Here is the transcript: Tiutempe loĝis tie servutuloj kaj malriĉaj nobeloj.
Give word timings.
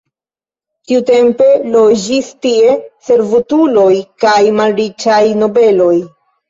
Tiutempe 0.91 1.49
loĝis 1.75 2.31
tie 2.47 2.73
servutuloj 3.11 3.89
kaj 4.27 4.37
malriĉaj 4.63 5.25
nobeloj. 5.45 5.95